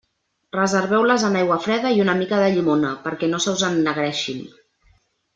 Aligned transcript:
Reserveu-les 0.55 1.25
en 1.27 1.35
aigua 1.41 1.57
freda 1.65 1.91
i 1.97 2.01
una 2.05 2.15
mica 2.21 2.39
de 2.45 2.49
llimona, 2.55 2.93
perquè 3.07 3.29
no 3.33 3.41
se 3.45 3.53
us 3.57 3.61
ennegreixin. 3.71 4.41